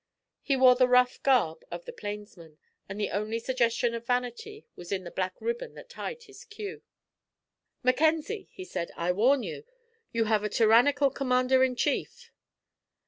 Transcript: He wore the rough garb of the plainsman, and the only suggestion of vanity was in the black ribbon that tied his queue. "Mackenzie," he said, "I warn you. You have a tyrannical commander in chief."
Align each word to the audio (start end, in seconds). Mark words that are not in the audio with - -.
He 0.41 0.55
wore 0.55 0.73
the 0.73 0.87
rough 0.87 1.21
garb 1.21 1.63
of 1.69 1.85
the 1.85 1.93
plainsman, 1.93 2.57
and 2.89 2.99
the 2.99 3.11
only 3.11 3.37
suggestion 3.37 3.93
of 3.93 4.07
vanity 4.07 4.65
was 4.75 4.91
in 4.91 5.03
the 5.03 5.11
black 5.11 5.35
ribbon 5.39 5.75
that 5.75 5.89
tied 5.91 6.23
his 6.23 6.43
queue. 6.43 6.81
"Mackenzie," 7.83 8.49
he 8.51 8.65
said, 8.65 8.89
"I 8.97 9.11
warn 9.11 9.43
you. 9.43 9.63
You 10.11 10.23
have 10.23 10.43
a 10.43 10.49
tyrannical 10.49 11.11
commander 11.11 11.63
in 11.63 11.75
chief." 11.75 12.31